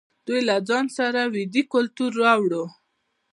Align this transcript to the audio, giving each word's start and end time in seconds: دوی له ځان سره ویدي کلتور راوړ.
دوی 0.27 0.41
له 0.49 0.55
ځان 0.69 0.85
سره 0.97 1.21
ویدي 1.33 1.63
کلتور 1.73 2.11
راوړ. 2.23 2.51